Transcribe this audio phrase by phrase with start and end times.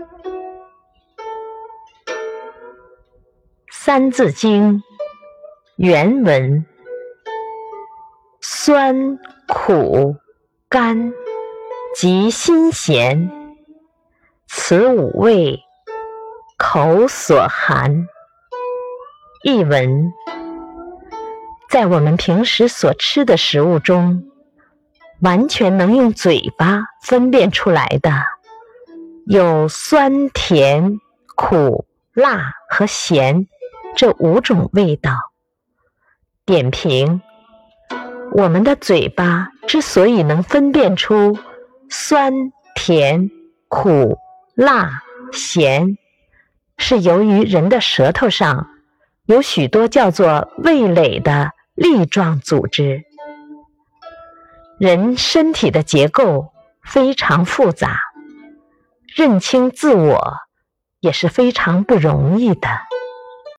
[3.70, 4.78] 《三字经》
[5.76, 6.64] 原文：
[8.40, 10.16] 酸、苦、
[10.70, 11.12] 甘、
[11.94, 13.30] 及辛、咸，
[14.46, 15.60] 此五味，
[16.56, 18.06] 口所含。
[19.44, 20.12] 译文：
[21.68, 24.24] 在我们平时所吃的食物中，
[25.20, 28.10] 完全能用嘴巴分辨出来的，
[29.26, 30.98] 有酸、甜、
[31.36, 33.46] 苦、辣和咸。
[33.96, 35.10] 这五种味道，
[36.46, 37.20] 点评：
[38.32, 41.36] 我们的嘴巴之所以能分辨出
[41.88, 42.32] 酸、
[42.76, 43.30] 甜、
[43.66, 44.16] 苦、
[44.54, 45.02] 辣、
[45.32, 45.98] 咸，
[46.78, 48.68] 是由于人的舌头上
[49.26, 53.02] 有许多叫做味蕾的粒状组织。
[54.78, 56.52] 人身体的结构
[56.84, 57.98] 非常复杂，
[59.14, 60.36] 认清自我
[61.00, 62.89] 也是非常不容易的。